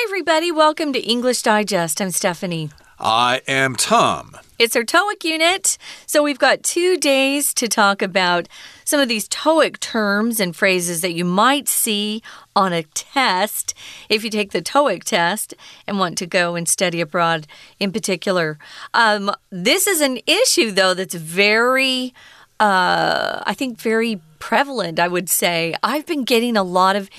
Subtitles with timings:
[0.00, 0.52] Hi, everybody.
[0.52, 2.00] Welcome to English Digest.
[2.00, 2.70] I'm Stephanie.
[3.00, 4.36] I am Tom.
[4.56, 5.76] It's our TOEIC unit.
[6.06, 8.48] So we've got two days to talk about
[8.84, 12.22] some of these TOEIC terms and phrases that you might see
[12.54, 13.74] on a test
[14.08, 15.54] if you take the TOEIC test
[15.88, 17.48] and want to go and study abroad
[17.80, 18.56] in particular.
[18.94, 22.14] Um, this is an issue, though, that's very,
[22.60, 25.74] uh, I think, very prevalent, I would say.
[25.82, 27.10] I've been getting a lot of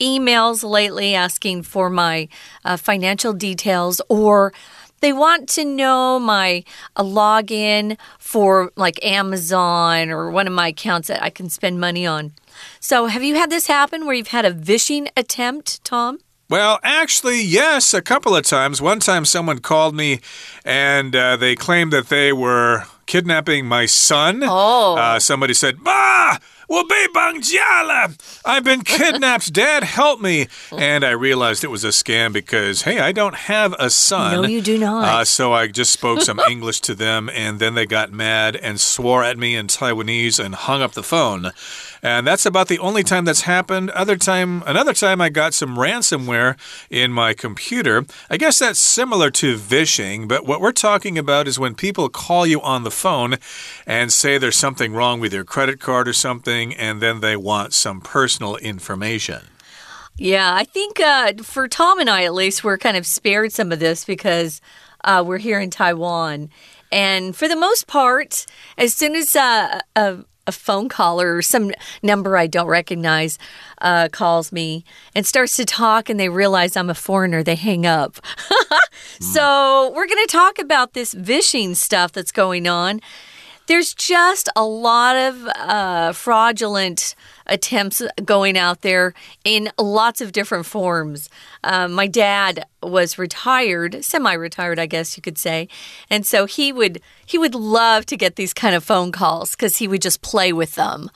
[0.00, 2.28] emails lately asking for my
[2.64, 4.52] uh, financial details or
[5.00, 6.64] they want to know my
[6.96, 12.06] a login for like Amazon or one of my accounts that I can spend money
[12.06, 12.32] on.
[12.80, 16.18] So, have you had this happen where you've had a vishing attempt, Tom?
[16.48, 18.80] Well, actually, yes, a couple of times.
[18.80, 20.20] One time someone called me
[20.64, 24.42] and uh, they claimed that they were kidnapping my son.
[24.44, 24.96] Oh.
[24.96, 26.38] Uh, somebody said, Bah!
[26.68, 28.40] Jiala!
[28.44, 29.52] I've been kidnapped.
[29.52, 30.48] Dad, help me.
[30.72, 34.42] And I realized it was a scam because, hey, I don't have a son.
[34.42, 35.04] No, you do not.
[35.04, 38.80] Uh, so I just spoke some English to them, and then they got mad and
[38.80, 41.52] swore at me in Taiwanese and hung up the phone.
[42.02, 43.90] And that's about the only time that's happened.
[43.90, 46.56] Other time, another time I got some ransomware
[46.90, 48.06] in my computer.
[48.30, 52.46] I guess that's similar to vishing, but what we're talking about is when people call
[52.46, 53.36] you on the phone
[53.86, 57.74] and say there's something wrong with your credit card or something, and then they want
[57.74, 59.42] some personal information.
[60.18, 63.70] Yeah, I think uh, for Tom and I, at least, we're kind of spared some
[63.70, 64.62] of this because
[65.04, 66.48] uh, we're here in Taiwan.
[66.90, 68.46] And for the most part,
[68.78, 71.72] as soon as uh, a, a phone caller or some
[72.02, 73.38] number I don't recognize
[73.82, 74.84] uh, calls me
[75.14, 78.16] and starts to talk and they realize I'm a foreigner, they hang up.
[79.20, 83.00] so, we're going to talk about this vishing stuff that's going on.
[83.66, 87.14] There's just a lot of uh, fraudulent
[87.46, 89.12] attempts going out there
[89.44, 91.28] in lots of different forms.
[91.64, 95.68] Uh, my dad was retired, semi-retired, I guess you could say,
[96.10, 99.76] and so he would he would love to get these kind of phone calls because
[99.78, 101.10] he would just play with them.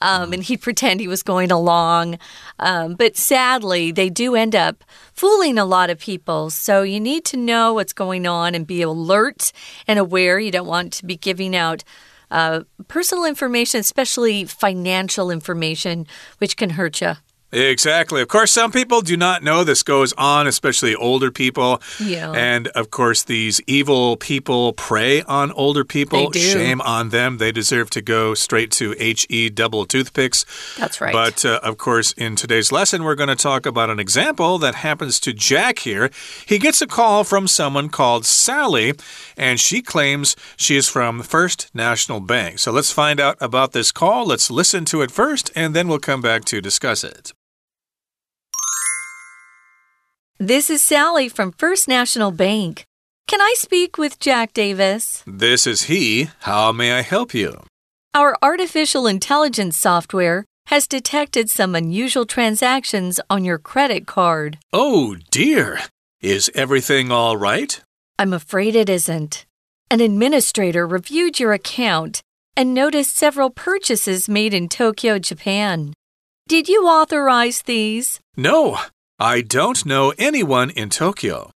[0.00, 2.18] Um, and he'd pretend he was going along.
[2.60, 6.50] Um, but sadly, they do end up fooling a lot of people.
[6.50, 9.52] So you need to know what's going on and be alert
[9.88, 10.38] and aware.
[10.38, 11.82] You don't want to be giving out.
[12.30, 17.14] Uh, personal information, especially financial information, which can hurt you.
[17.50, 18.20] Exactly.
[18.20, 21.80] Of course, some people do not know this goes on, especially older people.
[21.98, 22.32] Yeah.
[22.32, 26.30] And of course, these evil people prey on older people.
[26.30, 26.40] They do.
[26.40, 27.38] Shame on them.
[27.38, 30.44] They deserve to go straight to HE double toothpicks.
[30.76, 31.12] That's right.
[31.12, 34.74] But uh, of course, in today's lesson, we're going to talk about an example that
[34.74, 36.10] happens to Jack here.
[36.44, 38.92] He gets a call from someone called Sally,
[39.38, 42.58] and she claims she is from First National Bank.
[42.58, 44.26] So let's find out about this call.
[44.26, 47.32] Let's listen to it first, and then we'll come back to discuss it.
[50.40, 52.84] This is Sally from First National Bank.
[53.26, 55.24] Can I speak with Jack Davis?
[55.26, 56.30] This is he.
[56.42, 57.64] How may I help you?
[58.14, 64.58] Our artificial intelligence software has detected some unusual transactions on your credit card.
[64.72, 65.80] Oh, dear.
[66.20, 67.80] Is everything all right?
[68.16, 69.44] I'm afraid it isn't.
[69.90, 72.22] An administrator reviewed your account
[72.56, 75.94] and noticed several purchases made in Tokyo, Japan.
[76.46, 78.20] Did you authorize these?
[78.36, 78.78] No,
[79.20, 81.50] I don't know anyone in Tokyo.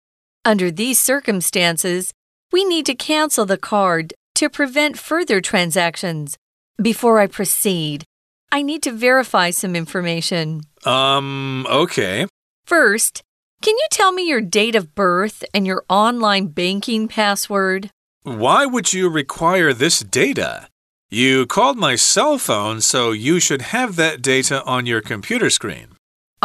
[0.44, 2.12] Under these circumstances,
[2.50, 6.36] we need to cancel the card to prevent further transactions.
[6.82, 8.02] Before I proceed,
[8.50, 10.62] I need to verify some information.
[10.84, 12.26] Um, okay.
[12.66, 13.22] First,
[13.62, 17.90] can you tell me your date of birth and your online banking password?
[18.24, 20.66] Why would you require this data?
[21.10, 25.94] You called my cell phone, so you should have that data on your computer screen.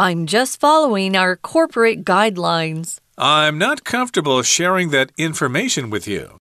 [0.00, 3.00] I'm just following our corporate guidelines.
[3.18, 6.38] I'm not comfortable sharing that information with you.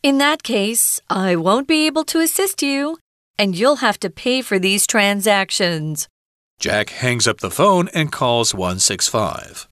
[0.00, 2.98] In that case, I won't be able to assist you,
[3.36, 6.06] and you'll have to pay for these transactions.
[6.60, 9.66] Jack hangs up the phone and calls 165.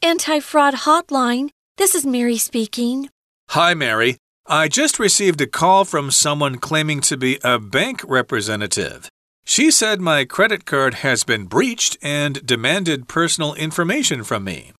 [0.00, 1.50] Anti fraud hotline.
[1.78, 3.10] This is Mary speaking.
[3.48, 4.18] Hi, Mary.
[4.46, 9.10] I just received a call from someone claiming to be a bank representative.
[9.44, 14.72] She said my credit card has been breached and demanded personal information from me.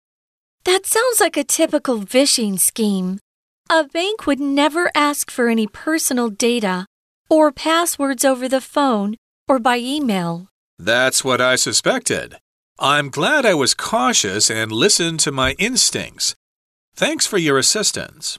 [0.65, 3.19] That sounds like a typical phishing scheme.
[3.69, 6.87] A bank would never ask for any personal data
[7.29, 9.17] or passwords over the phone
[9.49, 10.49] or by email.
[10.79, 12.37] That's what I suspected.
[12.79, 16.35] I'm glad I was cautious and listened to my instincts.
[16.95, 18.39] Thanks for your assistance.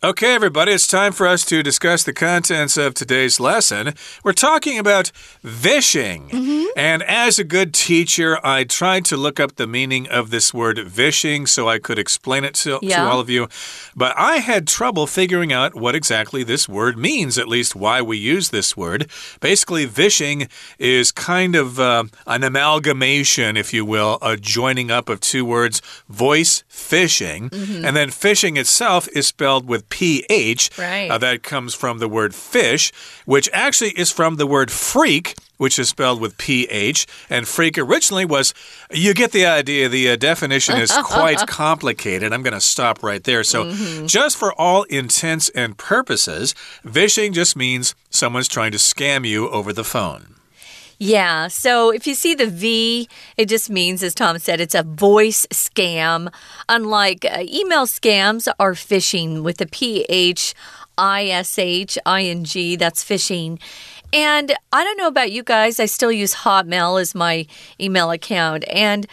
[0.00, 3.94] Okay, everybody, it's time for us to discuss the contents of today's lesson.
[4.22, 5.10] We're talking about
[5.42, 6.30] vishing.
[6.30, 6.64] Mm -hmm.
[6.76, 10.78] And as a good teacher, I tried to look up the meaning of this word
[10.86, 13.02] vishing so I could explain it to, yeah.
[13.02, 13.48] to all of you.
[13.94, 18.34] But I had trouble figuring out what exactly this word means, at least why we
[18.36, 19.10] use this word.
[19.40, 20.48] Basically, vishing
[20.78, 25.82] is kind of uh, an amalgamation, if you will, a joining up of two words
[26.08, 27.48] voice phishing.
[27.50, 27.86] Mm -hmm.
[27.86, 30.70] And then phishing itself is spelled with PH.
[30.78, 31.10] Right.
[31.10, 32.92] Uh, that comes from the word fish,
[33.24, 37.06] which actually is from the word phreak which is spelled with PH.
[37.28, 38.54] And phreak originally was,
[38.90, 39.88] you get the idea.
[39.88, 42.32] The uh, definition is quite complicated.
[42.32, 43.44] I'm going to stop right there.
[43.44, 44.06] So, mm -hmm.
[44.06, 46.54] just for all intents and purposes,
[46.84, 50.37] vishing just means someone's trying to scam you over the phone.
[51.00, 54.82] Yeah, so if you see the V, it just means, as Tom said, it's a
[54.82, 56.32] voice scam.
[56.68, 60.54] Unlike uh, email scams are phishing with the P H
[60.96, 63.60] I S H I N G, that's phishing.
[64.12, 67.46] And I don't know about you guys, I still use Hotmail as my
[67.80, 68.64] email account.
[68.68, 69.06] And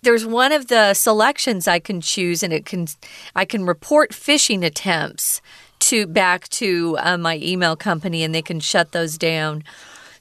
[0.00, 2.86] there's one of the selections I can choose, and it can
[3.36, 5.42] I can report phishing attempts
[5.80, 9.64] to back to uh, my email company, and they can shut those down.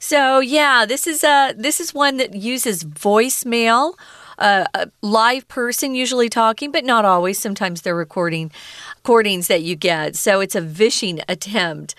[0.04, 3.94] So yeah, this is a this is one that uses voicemail.
[4.38, 7.40] Uh, a live person usually talking, but not always.
[7.40, 8.52] Sometimes they're recording
[8.98, 10.18] recordings that you get.
[10.18, 11.96] So it's a vishing attempt.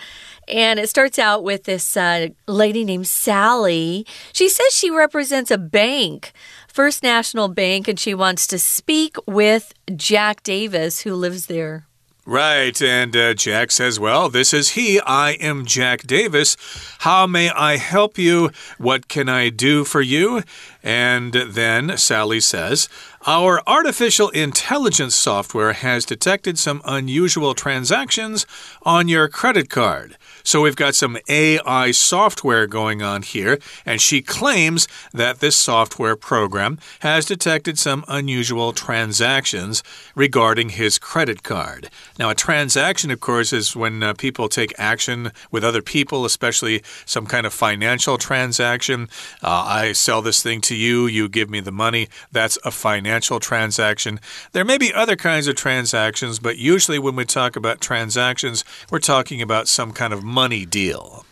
[0.46, 4.04] And it starts out with this uh, lady named Sally.
[4.34, 6.32] She says she represents a bank,
[6.68, 11.86] First National Bank, and she wants to speak with Jack Davis, who lives there.
[12.26, 14.98] Right, and uh, Jack says, Well, this is he.
[15.00, 16.56] I am Jack Davis.
[17.00, 18.50] How may I help you?
[18.78, 20.42] What can I do for you?
[20.84, 22.90] And then Sally says,
[23.26, 28.44] Our artificial intelligence software has detected some unusual transactions
[28.82, 30.18] on your credit card.
[30.46, 36.16] So we've got some AI software going on here, and she claims that this software
[36.16, 39.82] program has detected some unusual transactions
[40.14, 41.88] regarding his credit card.
[42.18, 46.82] Now, a transaction, of course, is when uh, people take action with other people, especially
[47.06, 49.08] some kind of financial transaction.
[49.42, 52.08] Uh, I sell this thing to you, you give me the money.
[52.32, 54.20] That's a financial transaction.
[54.52, 58.98] There may be other kinds of transactions, but usually when we talk about transactions, we're
[58.98, 61.24] talking about some kind of money deal.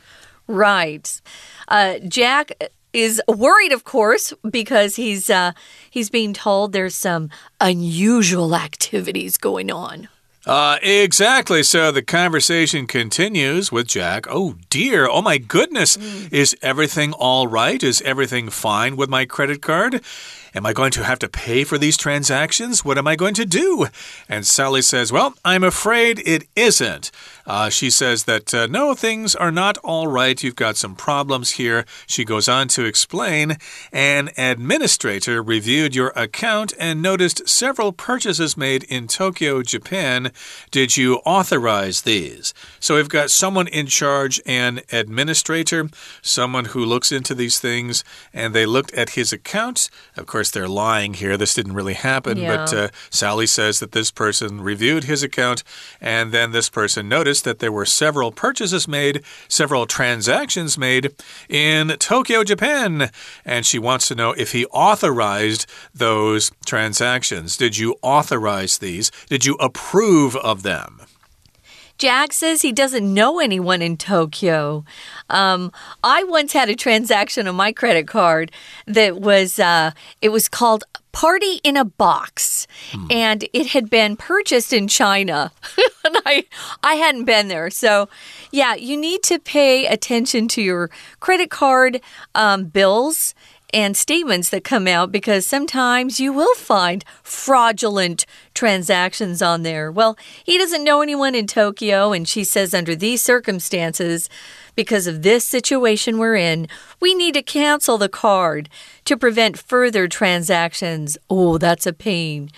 [0.47, 1.21] Right.
[1.69, 2.53] Uh, Jack
[2.93, 5.53] is worried, of course, because he's uh,
[5.91, 7.31] he's being told there's some
[7.61, 10.09] unusual activities going on.
[10.45, 11.63] Uh, exactly.
[11.63, 14.27] So the conversation continues with Jack.
[14.29, 15.09] Oh dear.
[15.09, 15.97] Oh my goodness.
[15.97, 16.33] Mm.
[16.33, 17.81] Is everything all right?
[17.83, 20.03] Is everything fine with my credit card?
[20.55, 22.85] Am I going to have to pay for these transactions?
[22.85, 23.87] What am I going to do?
[24.29, 27.11] And Sally says, Well, I'm afraid it isn't.
[27.47, 30.43] Uh, she says that uh, no, things are not all right.
[30.43, 31.85] You've got some problems here.
[32.07, 33.57] She goes on to explain
[33.93, 40.31] an administrator reviewed your account and noticed several purchases made in Tokyo, Japan.
[40.71, 42.55] Did you authorize these?
[42.79, 45.89] So we've got someone in charge, an administrator,
[46.21, 49.89] someone who looks into these things, and they looked at his account.
[50.17, 51.37] Of course, they're lying here.
[51.37, 52.57] This didn't really happen, yeah.
[52.57, 55.63] but uh, Sally says that this person reviewed his account,
[56.01, 61.15] and then this person noticed that there were several purchases made, several transactions made
[61.49, 63.11] in Tokyo, Japan.
[63.45, 67.57] And she wants to know if he authorized those transactions.
[67.57, 69.11] Did you authorize these?
[69.29, 71.01] Did you approve of them?
[72.03, 74.85] Jack says he doesn't know anyone in Tokyo.
[75.31, 75.71] Um,
[76.03, 78.51] I once had a transaction on my credit card
[78.89, 80.83] that was uh, it was called
[81.13, 83.07] Party in a Box, hmm.
[83.09, 85.53] and it had been purchased in China,
[86.05, 86.45] and I
[86.83, 87.71] I hadn't been there.
[87.71, 88.09] So,
[88.51, 90.91] yeah, you need to pay attention to your
[91.21, 92.01] credit card
[92.35, 93.33] um, bills
[93.73, 99.91] and statements that come out because sometimes you will find fraudulent transactions on there.
[99.91, 104.29] Well, he doesn't know anyone in Tokyo, and she says, under these circumstances,
[104.75, 106.69] because of this situation we're in,
[107.01, 108.69] we need to cancel the card
[109.05, 111.17] to prevent further transactions.
[111.29, 112.51] Oh, that's a pain.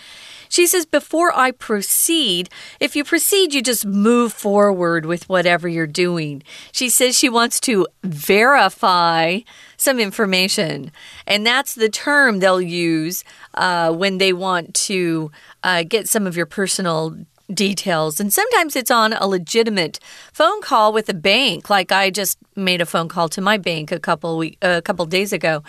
[0.54, 5.88] She says, before I proceed, if you proceed, you just move forward with whatever you're
[5.88, 6.44] doing.
[6.70, 9.40] She says she wants to verify
[9.76, 10.92] some information.
[11.26, 15.32] And that's the term they'll use uh, when they want to
[15.64, 17.16] uh, get some of your personal
[17.52, 18.20] details.
[18.20, 19.98] And sometimes it's on a legitimate
[20.32, 21.68] phone call with a bank.
[21.68, 25.04] Like I just made a phone call to my bank a couple week, a couple
[25.06, 25.62] days ago,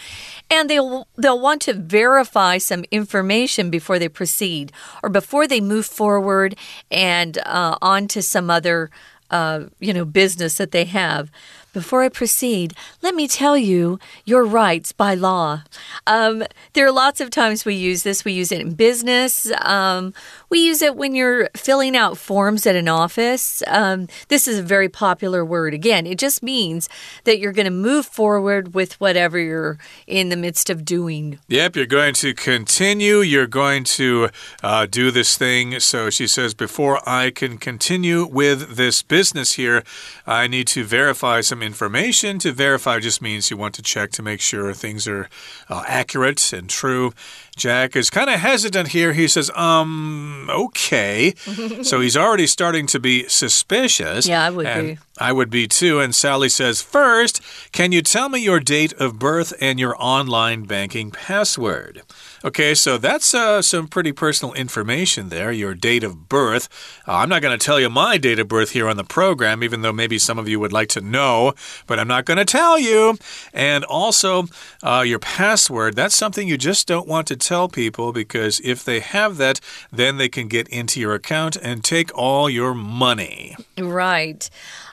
[0.49, 4.71] and they'll they'll want to verify some information before they proceed
[5.03, 6.55] or before they move forward
[6.89, 8.89] and uh, on to some other
[9.31, 11.31] uh, you know business that they have.
[11.73, 15.63] Before I proceed, let me tell you your rights by law.
[16.07, 18.23] Um, there are lots of times we use this.
[18.23, 19.51] We use it in business.
[19.59, 20.13] Um,
[20.55, 23.61] we use it when you're filling out forms at an office.
[23.67, 25.73] Um, this is a very popular word.
[25.73, 26.87] Again, it just means
[27.25, 31.39] that you're going to move forward with whatever you're in the midst of doing.
[31.49, 33.19] Yep, you're going to continue.
[33.19, 34.29] You're going to
[34.63, 35.81] uh, do this thing.
[35.81, 39.83] So she says, before I can continue with this business here,
[40.25, 42.39] I need to verify some information.
[42.39, 45.27] To verify just means you want to check to make sure things are
[45.67, 47.11] uh, accurate and true.
[47.57, 49.13] Jack is kind of hesitant here.
[49.13, 51.33] He says, um, okay.
[51.83, 54.27] so he's already starting to be suspicious.
[54.27, 54.97] Yeah, I would be.
[55.17, 55.99] I would be too.
[55.99, 60.63] And Sally says, First, can you tell me your date of birth and your online
[60.63, 62.01] banking password?
[62.45, 66.69] Okay, so that's uh, some pretty personal information there, your date of birth.
[67.07, 69.63] Uh, I'm not going to tell you my date of birth here on the program,
[69.63, 71.55] even though maybe some of you would like to know,
[71.87, 73.17] but I'm not going to tell you.
[73.51, 74.43] And also,
[74.83, 78.99] uh, your password, that's something you just don't want to tell people because if they
[78.99, 79.59] have that,
[79.91, 83.55] then they can get into your account and take all your money.
[83.75, 84.47] Right.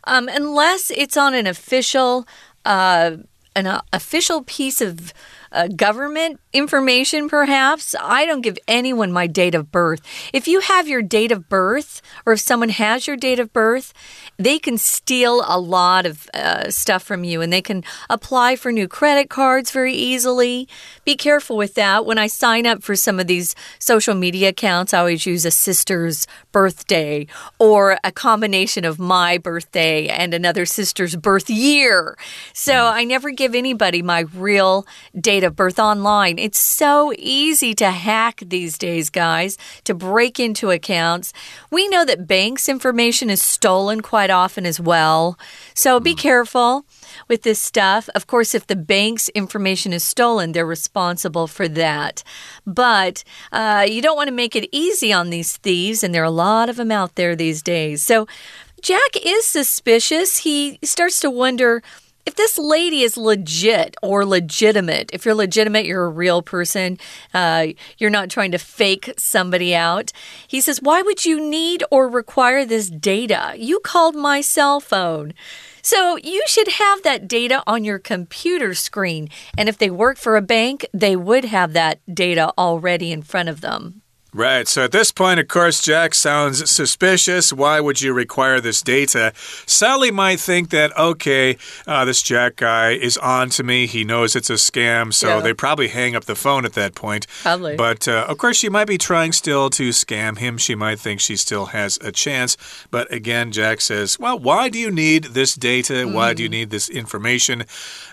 [0.04, 2.26] Um, unless it's on an official,
[2.64, 3.18] uh,
[3.54, 5.12] an uh, official piece of
[5.52, 7.94] uh, government information, perhaps.
[8.00, 10.00] I don't give anyone my date of birth.
[10.32, 13.92] If you have your date of birth, or if someone has your date of birth,
[14.38, 18.72] they can steal a lot of uh, stuff from you and they can apply for
[18.72, 20.68] new credit cards very easily.
[21.04, 22.04] Be careful with that.
[22.06, 25.50] When I sign up for some of these social media accounts, I always use a
[25.50, 27.26] sister's birthday
[27.58, 32.16] or a combination of my birthday and another sister's birth year.
[32.52, 34.86] So I never give anybody my real
[35.18, 36.38] date of birth online.
[36.38, 41.32] It's so easy to hack these days, guys, to break into accounts.
[41.70, 45.38] We know that banks' information is stolen quite often as well.
[45.74, 46.84] So be careful
[47.28, 48.08] with this stuff.
[48.14, 52.22] Of course, if the bank's information is stolen, they're responsible for that.
[52.66, 56.26] But uh, you don't want to make it easy on these thieves, and there are
[56.26, 58.02] a lot of them out there these days.
[58.02, 58.26] So
[58.82, 60.38] Jack is suspicious.
[60.38, 61.82] He starts to wonder
[62.24, 66.98] if this lady is legit or legitimate, if you're legitimate, you're a real person,
[67.34, 70.12] uh, you're not trying to fake somebody out.
[70.46, 73.54] He says, Why would you need or require this data?
[73.56, 75.34] You called my cell phone.
[75.82, 79.28] So you should have that data on your computer screen.
[79.58, 83.48] And if they work for a bank, they would have that data already in front
[83.48, 84.01] of them.
[84.34, 84.66] Right.
[84.66, 87.52] So at this point, of course, Jack sounds suspicious.
[87.52, 89.34] Why would you require this data?
[89.66, 93.86] Sally might think that, okay, uh, this Jack guy is on to me.
[93.86, 95.12] He knows it's a scam.
[95.12, 95.40] So yeah.
[95.40, 97.26] they probably hang up the phone at that point.
[97.42, 97.76] Probably.
[97.76, 100.56] But uh, of course, she might be trying still to scam him.
[100.56, 102.56] She might think she still has a chance.
[102.90, 105.92] But again, Jack says, well, why do you need this data?
[105.92, 106.14] Mm.
[106.14, 106.52] Why do you mm.
[106.52, 107.64] need this information?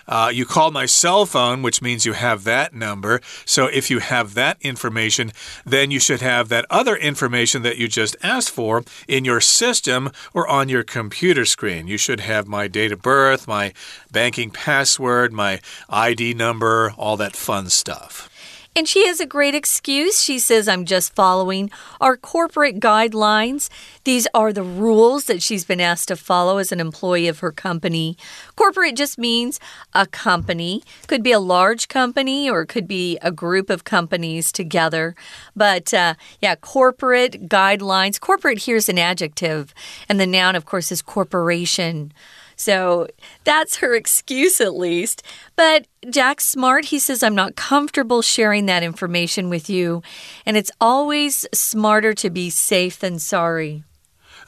[0.06, 3.22] Uh, you called my cell phone, which means you have that number.
[3.46, 5.32] So if you have that information,
[5.64, 10.10] then you should have that other information that you just asked for in your system
[10.34, 11.86] or on your computer screen.
[11.86, 13.72] You should have my date of birth, my
[14.10, 18.29] banking password, my ID number, all that fun stuff.
[18.76, 20.22] And she has a great excuse.
[20.22, 23.68] She says, I'm just following our corporate guidelines.
[24.04, 27.50] These are the rules that she's been asked to follow as an employee of her
[27.50, 28.16] company.
[28.54, 29.58] Corporate just means
[29.92, 34.52] a company, could be a large company or it could be a group of companies
[34.52, 35.16] together.
[35.56, 38.20] But uh, yeah, corporate guidelines.
[38.20, 39.74] Corporate here's an adjective,
[40.08, 42.12] and the noun, of course, is corporation.
[42.60, 43.08] So
[43.44, 45.22] that's her excuse, at least.
[45.56, 46.84] But Jack's smart.
[46.84, 50.02] He says, I'm not comfortable sharing that information with you.
[50.44, 53.82] And it's always smarter to be safe than sorry.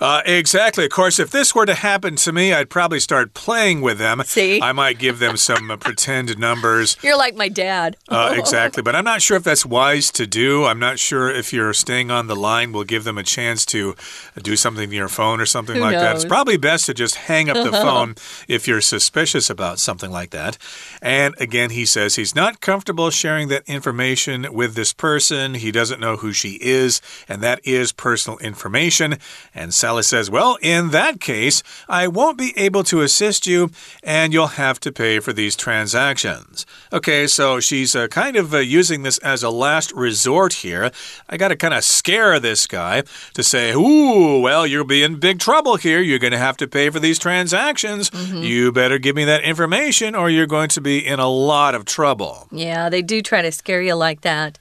[0.02, 0.85] Uh, exactly.
[0.85, 4.21] Of course, if this were to happen to me, I'd probably start playing with them.
[4.25, 4.61] See?
[4.61, 6.97] I might give them some uh, pretend numbers.
[7.04, 7.97] You're like my dad.
[8.09, 8.82] uh, exactly.
[8.82, 10.64] But I'm not sure if that's wise to do.
[10.64, 13.94] I'm not sure if you're staying on the line will give them a chance to
[14.42, 16.02] do something to your phone or something Who like knows?
[16.02, 16.16] that.
[16.16, 18.16] It's probably best to just hang up the phone
[18.49, 20.59] if you're suspicious about something like that.
[21.00, 25.54] And again, he says he's not comfortable sharing that information with this person.
[25.54, 29.18] He doesn't know who she is, and that is personal information.
[29.54, 33.70] And Sally Alice says, Well, in that case, I won't be able to assist you,
[34.02, 36.64] and you'll have to pay for these transactions.
[36.94, 40.90] Okay, so she's uh, kind of uh, using this as a last resort here.
[41.28, 43.02] I got to kind of scare this guy
[43.34, 46.00] to say, Ooh, well, you'll be in big trouble here.
[46.00, 48.11] You're going to have to pay for these transactions.
[48.11, 48.42] Mm -hmm.
[48.42, 51.84] You better give me that information, or you're going to be in a lot of
[51.84, 52.46] trouble.
[52.50, 54.58] Yeah, they do try to scare you like that.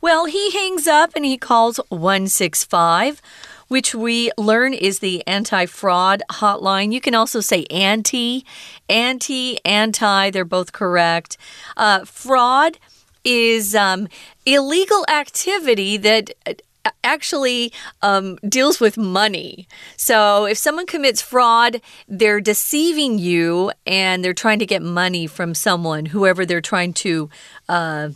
[0.00, 3.22] Well, he hangs up and he calls 165
[3.68, 6.92] which we learn is the anti fraud hotline.
[6.92, 8.44] You can also say anti,
[8.88, 11.36] anti, anti, they're both correct.
[11.76, 12.78] Uh, fraud
[13.24, 14.08] is um,
[14.44, 16.54] illegal activity that uh,
[17.02, 19.66] actually um, deals with money.
[19.96, 25.54] So if someone commits fraud, they're deceiving you and they're trying to get money from
[25.54, 27.30] someone, whoever they're trying to.
[27.68, 28.10] Uh,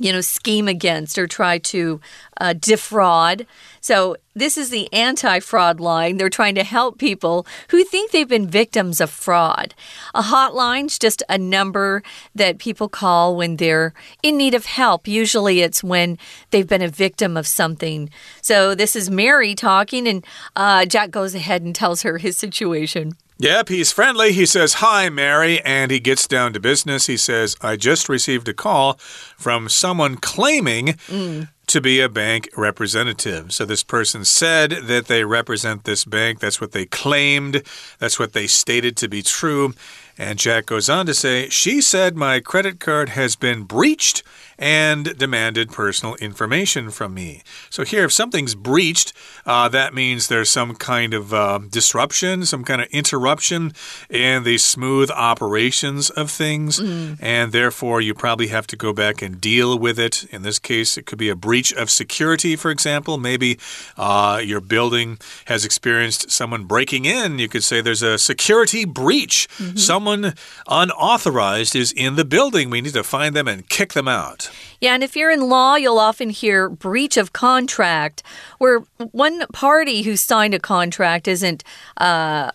[0.00, 2.00] you know, scheme against or try to
[2.40, 3.46] uh, defraud.
[3.82, 6.16] So, this is the anti fraud line.
[6.16, 9.74] They're trying to help people who think they've been victims of fraud.
[10.14, 12.02] A hotline's just a number
[12.34, 13.92] that people call when they're
[14.22, 15.06] in need of help.
[15.06, 16.16] Usually, it's when
[16.50, 18.08] they've been a victim of something.
[18.40, 20.24] So, this is Mary talking, and
[20.56, 23.16] uh, Jack goes ahead and tells her his situation.
[23.40, 24.32] Yep, he's friendly.
[24.32, 27.06] He says, Hi, Mary, and he gets down to business.
[27.06, 31.48] He says, I just received a call from someone claiming mm.
[31.66, 33.54] to be a bank representative.
[33.54, 36.40] So this person said that they represent this bank.
[36.40, 37.62] That's what they claimed,
[37.98, 39.72] that's what they stated to be true.
[40.18, 44.22] And Jack goes on to say, She said my credit card has been breached
[44.60, 47.42] and demanded personal information from me.
[47.70, 49.14] So, here, if something's breached,
[49.46, 53.72] uh, that means there's some kind of uh, disruption, some kind of interruption
[54.10, 56.78] in the smooth operations of things.
[56.78, 57.16] Mm.
[57.20, 60.24] And therefore, you probably have to go back and deal with it.
[60.24, 63.16] In this case, it could be a breach of security, for example.
[63.16, 63.58] Maybe
[63.96, 67.38] uh, your building has experienced someone breaking in.
[67.38, 69.48] You could say there's a security breach.
[69.58, 69.78] Mm -hmm.
[69.78, 70.34] Someone
[70.66, 72.70] unauthorized is in the building.
[72.70, 74.49] We need to find them and kick them out.
[74.80, 78.22] Yeah, and if you're in law, you'll often hear breach of contract,
[78.58, 78.80] where
[79.12, 81.64] one party who signed a contract isn't.
[81.96, 82.50] Uh,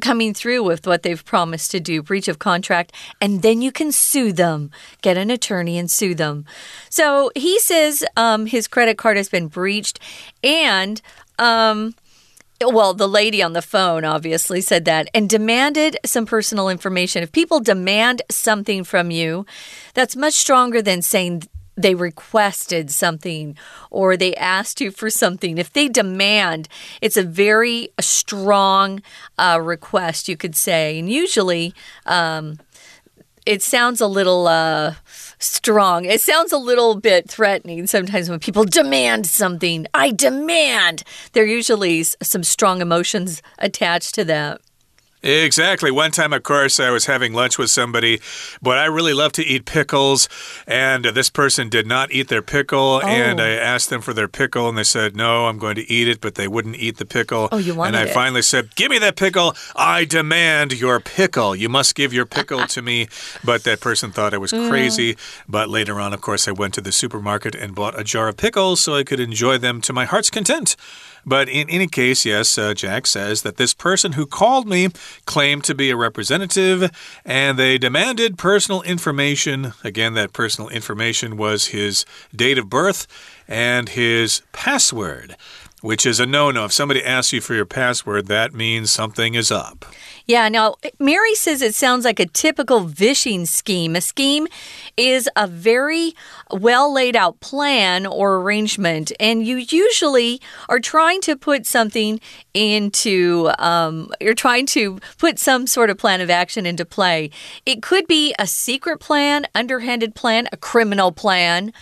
[0.00, 3.90] coming through with what they've promised to do, breach of contract, and then you can
[3.90, 4.70] sue them,
[5.02, 6.44] get an attorney and sue them.
[6.88, 9.98] So he says um, his credit card has been breached,
[10.44, 11.02] and
[11.38, 11.94] um,
[12.60, 17.22] well, the lady on the phone obviously said that and demanded some personal information.
[17.22, 19.44] If people demand something from you,
[19.94, 21.42] that's much stronger than saying
[21.76, 23.56] they requested something
[23.90, 25.58] or they asked you for something.
[25.58, 26.68] If they demand,
[27.02, 29.02] it's a very strong
[29.38, 30.98] uh, request, you could say.
[30.98, 31.74] And usually,
[32.06, 32.58] um,
[33.46, 34.94] it sounds a little uh,
[35.38, 36.04] strong.
[36.04, 39.86] It sounds a little bit threatening sometimes when people demand something.
[39.94, 41.04] I demand.
[41.32, 44.60] There are usually some strong emotions attached to that.
[45.26, 45.90] Exactly.
[45.90, 48.20] One time, of course, I was having lunch with somebody,
[48.62, 50.28] but I really love to eat pickles,
[50.66, 53.06] and this person did not eat their pickle, oh.
[53.06, 56.08] and I asked them for their pickle, and they said, No, I'm going to eat
[56.08, 57.48] it, but they wouldn't eat the pickle.
[57.50, 58.14] Oh, you wanted And I it.
[58.14, 59.54] finally said, Give me that pickle.
[59.74, 61.56] I demand your pickle.
[61.56, 63.08] You must give your pickle to me.
[63.44, 65.16] But that person thought I was crazy.
[65.48, 68.36] But later on, of course, I went to the supermarket and bought a jar of
[68.36, 70.76] pickles so I could enjoy them to my heart's content.
[71.26, 74.88] But in any case, yes, uh, Jack says that this person who called me
[75.24, 76.90] claimed to be a representative
[77.24, 79.72] and they demanded personal information.
[79.82, 83.06] Again, that personal information was his date of birth
[83.48, 85.36] and his password
[85.82, 86.64] which is a no no.
[86.64, 89.84] If somebody asks you for your password, that means something is up.
[90.28, 93.94] Yeah, now Mary says it sounds like a typical vishing scheme.
[93.94, 94.48] A scheme
[94.96, 96.14] is a very
[96.50, 102.20] well laid out plan or arrangement, and you usually are trying to put something
[102.54, 107.30] into, um, you're trying to put some sort of plan of action into play.
[107.64, 111.72] It could be a secret plan, underhanded plan, a criminal plan.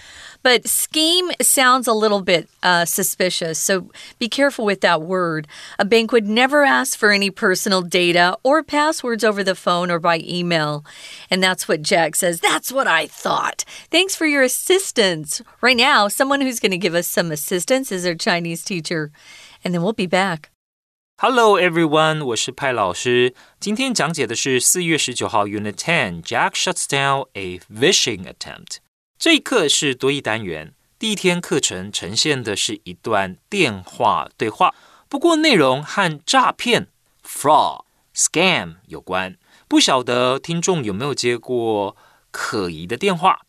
[0.42, 5.48] But scheme sounds a little bit uh, suspicious, so be careful with that word.
[5.78, 9.90] A bank would never ask for any personal data uh, or passwords over the phone
[9.90, 10.85] or by email.
[11.31, 12.40] And that's what Jack says.
[12.40, 13.64] That's what I thought.
[13.90, 15.42] Thanks for your assistance.
[15.61, 19.11] Right now, someone who's going to give us some assistance is our Chinese teacher.
[19.64, 20.51] And then we'll be back.
[21.18, 22.25] Hello everyone.
[22.25, 23.35] 我是派老师。
[23.61, 28.79] 今天讲解的是四月十九号 Unit Ten Jack shuts down a phishing attempt。
[29.16, 34.75] 这一课是多益单元，第一天课程呈现的是一段电话对话，
[35.09, 36.88] 不过内容和诈骗
[37.25, 37.84] fraud
[38.14, 39.37] scam） 有关。
[39.66, 41.96] 不晓得听众有没有接过
[42.31, 43.40] 可疑的电话，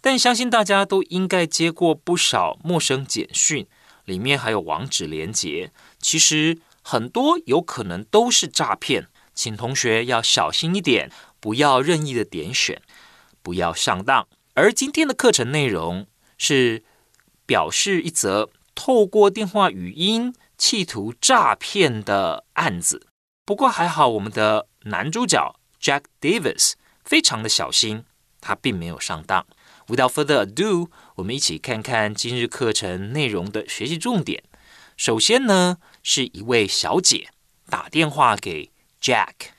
[0.00, 3.66] 但相信大家都应该接过不少陌生简讯，
[4.04, 5.72] 里面还有网址连接。
[5.98, 11.10] 其实很多有可能都是诈骗，请同学要小心一点，
[11.40, 12.80] 不要任意的点选，
[13.42, 14.26] 不要上当。
[14.54, 16.06] 而今天的课程内容
[16.38, 16.84] 是
[17.44, 23.08] 表示一则透过电话语音企图诈骗的案子。
[23.46, 26.72] 不过还好，我们的男主角 Jack Davis
[27.04, 28.04] 非常的小心，
[28.40, 29.46] 他并没有上当。
[29.86, 34.44] Without further ado，我们一起看看今日课程内容的学习重点。
[34.96, 37.28] 首先呢，是一位小姐
[37.68, 39.50] 打电话给 Jack。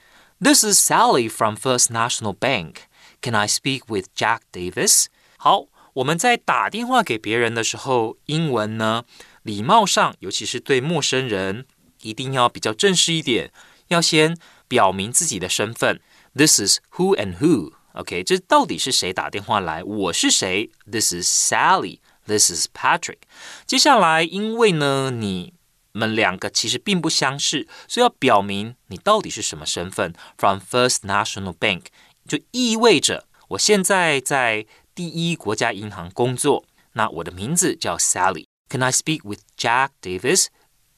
[0.41, 2.77] This is Sally from First National Bank.
[3.21, 5.05] Can I speak with Jack Davis？
[5.37, 9.03] 好，我们在打电话给别人的时候，英文呢，
[9.43, 11.67] 礼貌上，尤其是对陌生人，
[12.01, 13.51] 一定要比较正式一点，
[13.87, 16.01] 要先表明自己的身份。
[16.35, 17.73] This is who and who。
[17.93, 19.83] OK，这到底是谁打电话来？
[19.83, 21.99] 我是谁？This is Sally。
[22.27, 23.19] This is Patrick。
[23.65, 25.53] 接下来，因为呢，你
[25.91, 30.13] 们两个其实并不相识，所以要表明你到底是什么身份。
[30.37, 31.83] From First National Bank
[32.27, 36.65] 就意味着我现在在第一国家银行工作。
[36.93, 38.45] 那我的名字叫 Sally。
[38.67, 40.47] Can I speak with Jack Davis？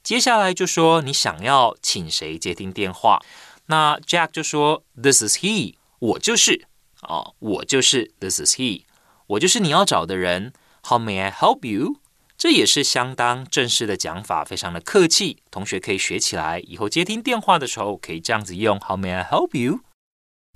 [0.07, 3.19] 接下来就说你想要请谁接听电话？
[3.65, 5.75] 那 Jack 就说 This is he。
[5.99, 6.65] 我就是
[7.01, 8.83] 哦，我就是 This is he。
[9.25, 10.53] 我就是你要找的人。
[10.85, 11.97] How may I help you？
[12.37, 16.61] 这也是相当正式的讲法，非常的客气，同学可以学起来。
[16.61, 18.79] 以后接听电话的时候可以这样子用。
[18.79, 19.81] How may I help you？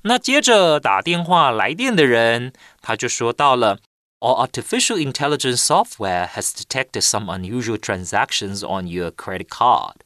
[0.04, 3.80] 那接着打电话来电的人，他就说到了
[4.21, 9.97] ：Our artificial intelligence software has detected some unusual transactions on your credit card。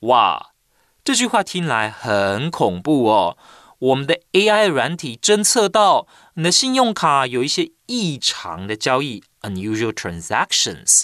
[0.00, 0.52] 哇，
[1.04, 3.36] 这句话听来很恐怖哦。
[3.78, 9.24] 我们的 AI 软体侦测到你的信用卡有一些异常的交易。
[9.42, 11.02] unusual transactions。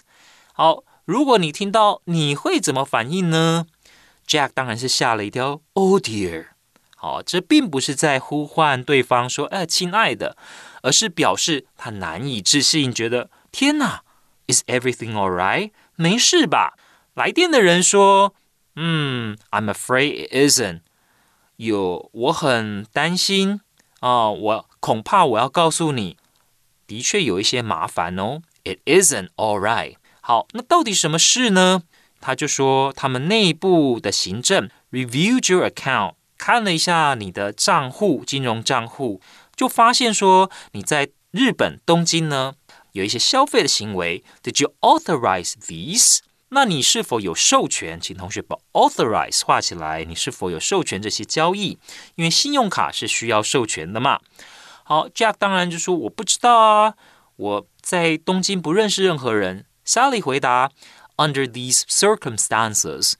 [0.52, 3.66] 好，如果你听到，你会怎么反应呢？
[4.28, 5.60] Jack 当然是吓了一跳。
[5.72, 6.50] Oh dear！
[6.94, 10.36] 好，这并不是在呼唤对方说“哎，亲爱的”，
[10.83, 14.03] 而是表示他难以置信，觉得天哪
[14.47, 15.71] ，Is everything all right？
[15.95, 16.75] 没事吧？
[17.15, 18.35] 来电的人说
[18.75, 20.81] ：“嗯，I'm afraid it isn't。”
[21.57, 23.61] 有，我很担心
[24.01, 26.17] 啊，我恐怕我要告诉你。
[26.85, 28.41] 的确有一些麻烦哦。
[28.63, 29.95] It isn't all right。
[30.21, 31.83] 好，那到底什么事呢？
[32.19, 39.21] 他就说，他们内部的行政 reviewed your account，看了一下你的账户，金融账户，
[39.55, 42.53] 就发现说你在日本东京呢
[42.93, 44.23] 有一些消费的行为。
[44.43, 46.19] Did you authorize these？
[46.49, 47.99] 那你是否有授权？
[47.99, 50.03] 请同学把 authorize 画起来。
[50.03, 51.79] 你是否有授权这些交易？
[52.15, 54.19] 因为信用卡是需要授权的嘛。
[54.83, 56.93] 好，Jack 当然就说我不知道啊，
[57.37, 59.65] 我在东京不认识任何人。
[59.85, 60.71] Sally 回答
[61.17, 63.13] ，Under these circumstances，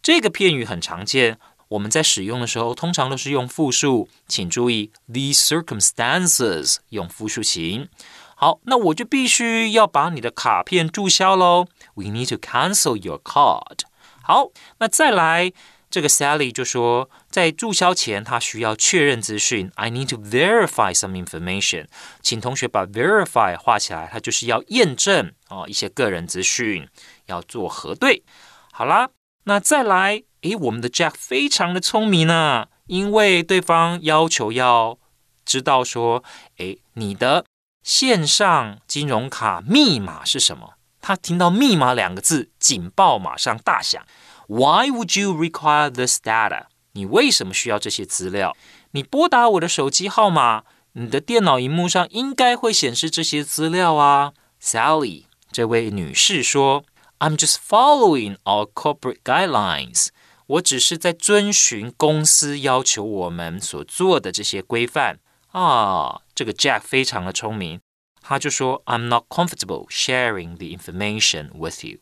[0.00, 7.88] 这个片语很常见，我们在使用的时候通常都是用复数，请注意 these circumstances 用复数型。
[8.34, 11.66] 好，那我就必须要把你的卡片注销喽。
[11.94, 13.80] We need to cancel your card。
[14.22, 15.52] 好，那再来。
[15.88, 19.70] 这个 Sally 就说，在注销前，他需要确认资讯。
[19.76, 21.86] I need to verify some information。
[22.20, 26.88] 请同学把 verify 画起来，它就是要验证哦一些个人资讯，
[27.26, 28.24] 要做核对。
[28.72, 29.08] 好啦，
[29.44, 34.98] 那再来，诶，我们的 Jack 非常的聪明呢，因为对方要求要
[35.44, 36.22] 知道说，
[36.58, 37.44] 诶，你的
[37.82, 40.74] 线上金融卡密码是什么？
[41.00, 44.04] 他听到密码两个字，警报马上大响。
[44.48, 46.66] Why would you require this data？
[46.92, 48.56] 你为什么需要这些资料？
[48.92, 54.32] 你拨打我的手机号码，你的电脑荧幕上应该会显示这些资料啊。
[54.62, 56.84] Sally 这位女士说
[57.18, 60.08] ：“I'm just following our corporate guidelines。
[60.46, 65.18] 我只是在遵循公司要求我们所做的这些规范
[65.52, 67.80] 啊。”这个 Jack 非常的聪明，
[68.20, 71.98] 他就说：“I'm not comfortable sharing the information with you。”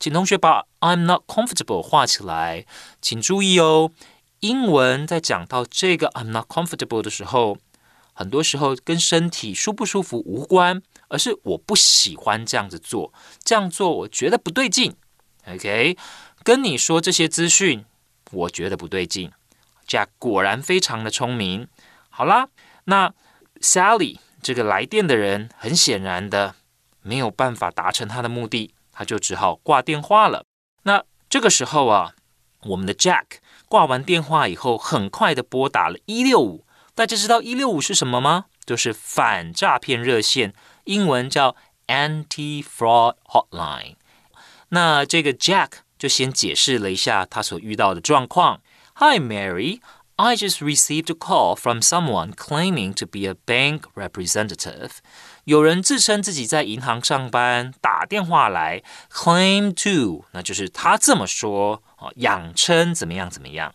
[0.00, 2.66] 请同学把 "I'm not comfortable" 画起来。
[3.00, 3.90] 请注意哦，
[4.40, 7.58] 英文在讲到这个 "I'm not comfortable" 的时候，
[8.12, 14.94] 很多时候跟身体舒不舒服无关，而是我不喜欢这样子做，这样做我觉得不对劲。
[15.46, 15.96] OK，
[16.48, 17.84] 跟你说这些资讯，
[18.30, 19.30] 我觉得不对劲。
[19.86, 21.68] Jack 果然非常的聪明。
[22.08, 22.48] 好啦，
[22.84, 23.12] 那
[23.60, 26.54] Sally 这个来电的人，很显然的
[27.02, 28.72] 没有办法达成他的目的。
[28.92, 30.46] 他就只好挂电话了。
[30.84, 32.14] 那这个时候啊，
[32.62, 33.24] 我们的 Jack
[33.68, 36.64] 挂完电话以后，很快的拨打了一六五。
[36.94, 38.46] 大家知道一六五是什么吗？
[38.64, 41.54] 就是反诈骗热线，英文叫
[41.88, 43.96] Anti-Fraud Hotline。
[44.70, 48.60] 那这个 Jack 就先解释了一下他所遇到的状况。
[48.94, 49.80] Hi Mary,
[50.16, 54.90] I just received a call from someone claiming to be a bank representative.
[55.44, 58.82] 有人自称自己在银行上班，打电话来
[59.12, 63.72] ，claim to，那就是他这么说啊，仰称怎么样怎么样。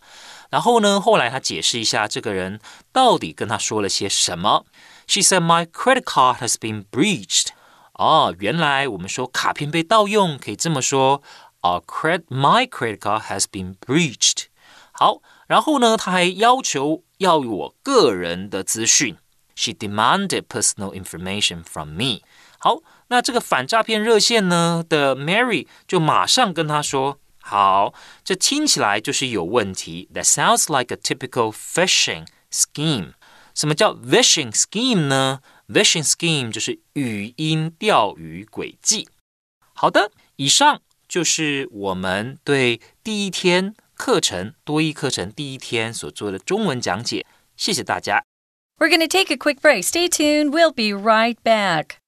[0.50, 2.60] 然后呢，后来他解释一下这个人
[2.92, 4.66] 到底跟他说了些什么。
[5.06, 7.48] She said my credit card has been breached.
[7.94, 11.22] 哦，原来我们说卡片被盗用可以这么说
[11.63, 14.45] 啊，credit my credit card has been breached。
[14.91, 19.17] 好，然后呢，他还要求要我个人的资讯。
[19.55, 22.21] She demanded personal information from me。
[22.59, 30.09] 好，那这个反诈骗热线呢的 Mary 就马上跟他说：“好，这听起来就是有问题。
[30.13, 33.13] That sounds like a typical phishing scheme。
[33.53, 35.41] 什么叫 phishing scheme 呢？
[35.67, 39.09] Vision scheme 就是语音钓鱼轨迹。
[39.73, 40.81] 好的，以上
[41.14, 47.24] 就是我们对第一天课程多一课程第一天所做的中文讲解。
[47.56, 48.24] 谢谢大家。
[48.78, 49.84] We're going to take a quick break.
[49.84, 50.52] Stay tuned.
[50.52, 52.00] We'll be right back.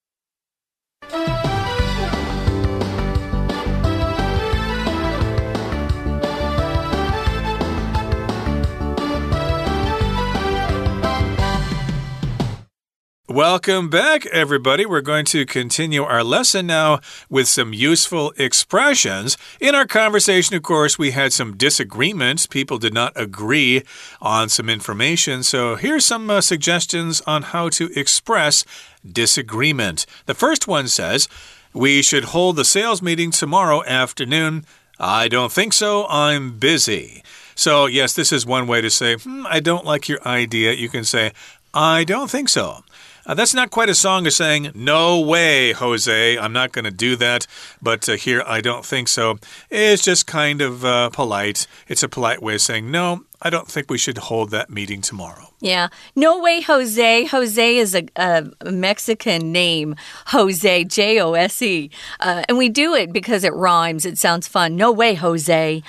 [13.28, 14.86] Welcome back, everybody.
[14.86, 19.36] We're going to continue our lesson now with some useful expressions.
[19.60, 22.46] In our conversation, of course, we had some disagreements.
[22.46, 23.82] People did not agree
[24.22, 25.42] on some information.
[25.42, 28.64] So here's some uh, suggestions on how to express
[29.04, 30.06] disagreement.
[30.26, 31.28] The first one says,
[31.72, 34.64] We should hold the sales meeting tomorrow afternoon.
[35.00, 36.06] I don't think so.
[36.08, 37.24] I'm busy.
[37.56, 40.74] So, yes, this is one way to say, hmm, I don't like your idea.
[40.74, 41.32] You can say,
[41.74, 42.84] I don't think so.
[43.26, 46.92] Uh, that's not quite a song of saying, No way, Jose, I'm not going to
[46.92, 47.46] do that.
[47.82, 49.38] But uh, here, I don't think so.
[49.68, 51.66] It's just kind of uh, polite.
[51.88, 55.00] It's a polite way of saying, No, I don't think we should hold that meeting
[55.00, 55.52] tomorrow.
[55.60, 55.88] Yeah.
[56.14, 57.24] No way, Jose.
[57.24, 59.96] Jose is a, a Mexican name.
[60.28, 61.90] Jose, J O S E.
[62.20, 64.06] Uh, and we do it because it rhymes.
[64.06, 64.76] It sounds fun.
[64.76, 65.82] No way, Jose.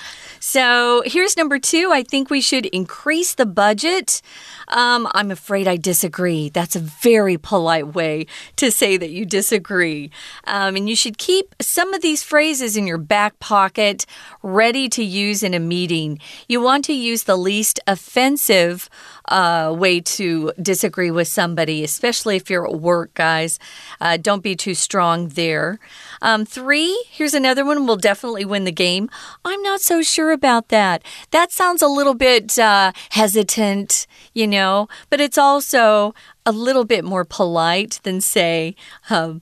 [0.50, 1.92] So here's number two.
[1.92, 4.22] I think we should increase the budget.
[4.70, 6.48] Um, I'm afraid I disagree.
[6.48, 10.10] That's a very polite way to say that you disagree.
[10.46, 14.06] Um, and you should keep some of these phrases in your back pocket
[14.42, 16.18] ready to use in a meeting.
[16.48, 18.90] You want to use the least offensive
[19.28, 23.60] uh, way to disagree with somebody, especially if you're at work, guys.
[24.00, 25.78] Uh, don't be too strong there.
[26.22, 27.86] Um, three, here's another one.
[27.86, 29.10] We'll definitely win the game.
[29.44, 31.04] I'm not so sure about that.
[31.32, 36.14] That sounds a little bit uh, hesitant, you know, but it's also
[36.46, 38.76] a little bit more polite than, say,
[39.10, 39.42] um,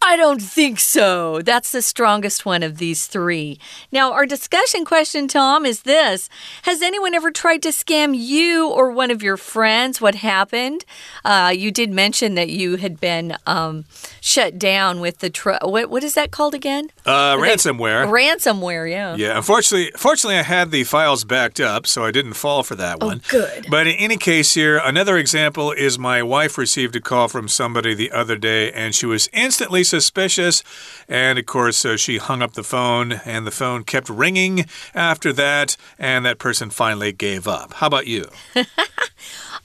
[0.00, 1.42] I don't think so.
[1.42, 3.58] That's the strongest one of these three.
[3.90, 6.28] Now, our discussion question, Tom, is this
[6.62, 10.00] Has anyone ever tried to scam you or one of your friends?
[10.00, 10.84] What happened?
[11.24, 13.86] Uh, you did mention that you had been um,
[14.20, 15.58] shut down with the.
[15.62, 16.90] what, what is that called again?
[17.04, 18.06] Uh, ransomware.
[18.08, 19.16] ransomware, yeah.
[19.16, 23.00] Yeah, unfortunately, fortunately, I had the files backed up, so I didn't fall for that
[23.00, 23.20] one.
[23.24, 23.66] Oh, good.
[23.68, 27.94] But in any case, here, another example is my wife received a call from somebody
[27.94, 30.62] the other day, and she was instantly suspicious.
[31.08, 35.32] And of course, uh, she hung up the phone, and the phone kept ringing after
[35.32, 37.74] that, and that person finally gave up.
[37.74, 38.26] How about you?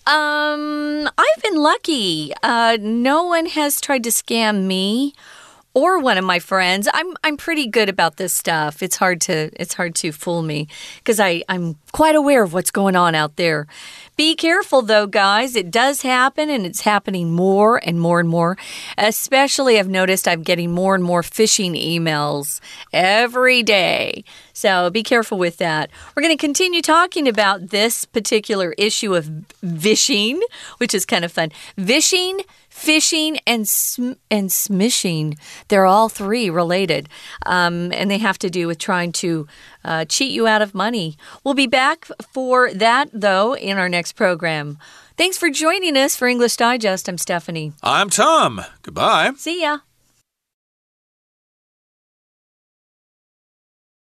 [0.05, 2.33] um, I've been lucky.
[2.41, 5.13] Uh, no one has tried to scam me
[5.73, 6.87] or one of my friends.
[6.93, 8.83] I'm I'm pretty good about this stuff.
[8.83, 12.71] It's hard to it's hard to fool me because I I'm quite aware of what's
[12.71, 13.67] going on out there.
[14.15, 15.55] Be careful though, guys.
[15.55, 18.57] It does happen and it's happening more and more and more.
[18.97, 22.59] Especially I've noticed I'm getting more and more phishing emails
[22.91, 24.23] every day.
[24.53, 25.89] So be careful with that.
[26.15, 29.25] We're going to continue talking about this particular issue of
[29.63, 30.41] vishing,
[30.77, 31.51] which is kind of fun.
[31.75, 32.41] Vishing
[32.73, 37.07] Phishing and sm and smishing, they're all three related.
[37.45, 39.47] Um, and they have to do with trying to
[39.85, 41.15] uh, cheat you out of money.
[41.43, 44.79] We'll be back for that, though, in our next program.
[45.15, 47.07] Thanks for joining us for English Digest.
[47.07, 47.73] I'm Stephanie.
[47.83, 48.61] I'm Tom.
[48.81, 49.31] Goodbye.
[49.37, 49.79] See ya.